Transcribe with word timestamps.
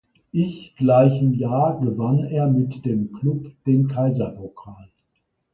Ich 0.31 0.75
gleichen 0.77 1.35
Jahr 1.35 1.79
gewann 1.79 2.23
er 2.23 2.47
mit 2.47 2.85
dem 2.85 3.11
Club 3.13 3.51
den 3.67 3.87
Kaiserpokal. 3.87 4.89